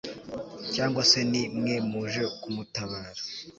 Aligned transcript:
cyangwa 0.73 1.01
se 1.11 1.19
ni 1.31 1.41
mwe 1.57 1.75
muje 1.89 2.23
kumutabara 2.41 3.11